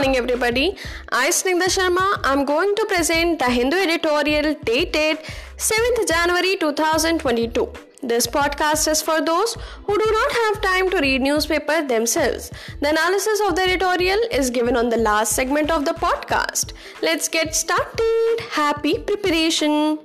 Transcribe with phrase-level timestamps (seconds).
[0.00, 0.76] morning, everybody.
[1.12, 5.18] I, Snigdha Sharma, I'm going to present the Hindu editorial dated
[5.58, 7.68] 7th January 2022.
[8.02, 12.50] This podcast is for those who do not have time to read newspaper themselves.
[12.80, 16.72] The analysis of the editorial is given on the last segment of the podcast.
[17.02, 18.40] Let's get started.
[18.52, 19.98] Happy preparation.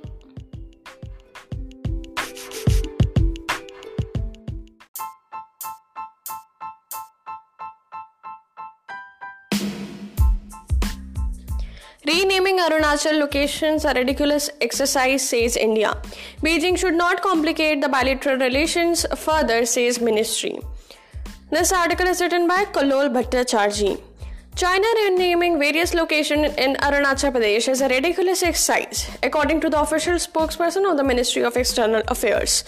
[12.08, 15.92] Renaming Arunachal locations a ridiculous exercise, says India.
[16.40, 20.56] Beijing should not complicate the bilateral relations further, says Ministry.
[21.50, 24.00] This article is written by Kallol Bhattacharjee.
[24.54, 30.14] China renaming various locations in Arunachal Pradesh is a ridiculous exercise, according to the official
[30.14, 32.62] spokesperson of the Ministry of External Affairs,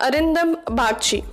[0.00, 1.24] Arindam Bagchi.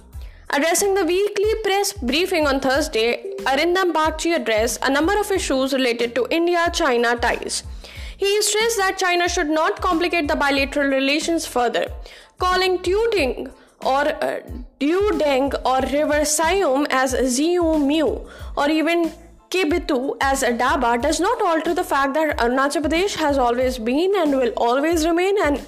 [0.56, 6.14] Addressing the weekly press briefing on Thursday, Arindam Bagchi addressed a number of issues related
[6.14, 7.64] to India China ties.
[8.18, 11.88] He stressed that China should not complicate the bilateral relations further,
[12.38, 13.50] calling Tuding
[13.82, 14.42] or uh,
[14.80, 19.12] Dudeng or River Siyom as Ziu Miu or even
[19.50, 24.38] Kibithu as Daba does not alter the fact that Arunachal Pradesh has always been and
[24.38, 25.60] will always remain an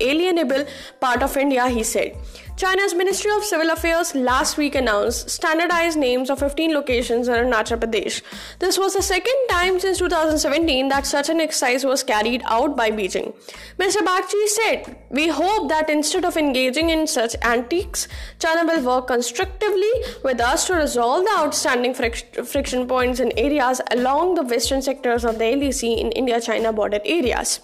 [0.00, 0.66] inalienable
[1.00, 2.16] part of India, he said.
[2.56, 7.78] China's Ministry of Civil Affairs last week announced standardized names of 15 locations in Arunachal
[7.78, 8.22] Pradesh.
[8.60, 12.90] This was the second time since 2017 that such an exercise was carried out by
[12.90, 13.34] Beijing.
[13.78, 13.98] Mr.
[13.98, 18.08] Bagchi said, We hope that instead of engaging in such antics,
[18.38, 19.92] China will work constructively
[20.24, 25.38] with us to resolve the outstanding friction points in areas along the western sectors of
[25.38, 27.60] the LAC in India China border areas.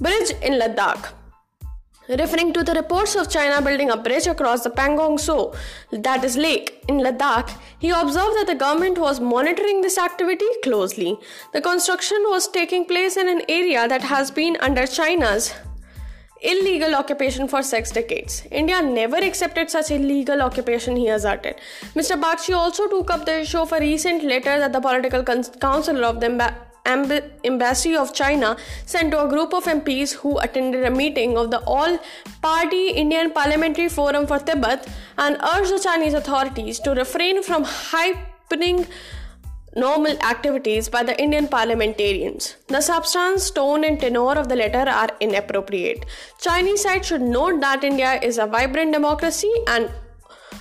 [0.00, 1.12] Bridge in Ladakh.
[2.18, 5.54] Referring to the reports of China building a bridge across the Pangong Tso,
[5.92, 11.16] that is lake, in Ladakh, he observed that the government was monitoring this activity closely.
[11.54, 15.54] The construction was taking place in an area that has been under China's
[16.42, 18.42] illegal occupation for six decades.
[18.50, 21.54] India never accepted such illegal occupation, he asserted.
[21.94, 22.20] Mr.
[22.20, 26.20] Bagchi also took up the issue of a recent letter that the political council of
[26.20, 28.56] the embassy of China
[28.86, 31.98] sent to a group of MPs who attended a meeting of the All
[32.42, 34.88] Party Indian Parliamentary Forum for Tibet
[35.18, 38.86] and urged the Chinese authorities to refrain from hyping
[39.74, 42.56] normal activities by the Indian parliamentarians.
[42.68, 46.04] The substance, tone, and tenor of the letter are inappropriate.
[46.38, 49.90] Chinese side should note that India is a vibrant democracy and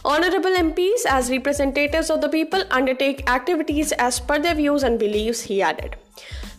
[0.03, 5.41] Honorable MPs, as representatives of the people, undertake activities as per their views and beliefs,
[5.41, 5.95] he added.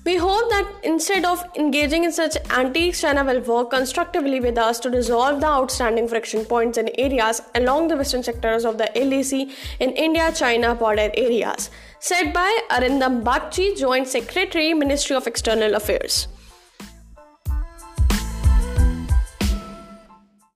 [0.04, 4.78] We hope that instead of engaging in such antiques, China will work constructively with us
[4.81, 9.48] to resolve the outstanding friction points and areas along the western sectors of the LAC
[9.81, 16.28] in India China border areas, said by Arindam Bagchi, Joint Secretary, Ministry of External Affairs.